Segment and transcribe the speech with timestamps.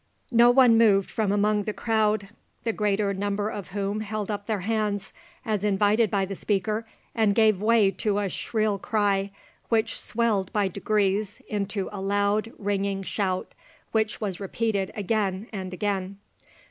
[0.31, 2.29] No one moved from among the crowd,
[2.63, 5.13] the greater number of whom held up their hands,
[5.45, 9.29] as invited by the speaker, and gave way to a shrill cry,
[9.69, 13.53] which swelled by degrees into a loud ringing shout,
[13.91, 16.17] which was repeated again and again.